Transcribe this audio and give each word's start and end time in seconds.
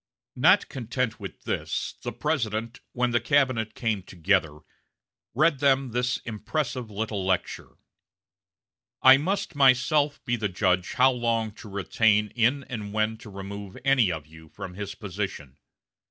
Not 0.35 0.67
content 0.67 1.19
with 1.19 1.43
this, 1.43 1.93
the 2.01 2.11
President, 2.11 2.79
when 2.91 3.11
the 3.11 3.19
cabinet 3.21 3.75
came 3.75 4.01
together, 4.01 4.61
read 5.35 5.59
them 5.59 5.91
this 5.91 6.17
impressive 6.25 6.89
little 6.89 7.23
lecture: 7.23 7.77
"I 9.03 9.17
must 9.17 9.53
myself 9.53 10.19
be 10.25 10.37
the 10.37 10.49
judge 10.49 10.93
how 10.93 11.11
long 11.11 11.51
to 11.53 11.69
retain 11.69 12.29
in 12.29 12.63
and 12.63 12.91
when 12.93 13.17
to 13.17 13.29
remove 13.29 13.77
any 13.85 14.11
of 14.11 14.25
you 14.25 14.49
from 14.49 14.73
his 14.73 14.95
position. 14.95 15.59